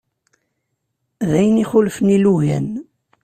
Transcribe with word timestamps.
D 1.29 1.31
ayen 1.39 1.61
ixulfen 1.63 2.13
ilugan. 2.15 2.69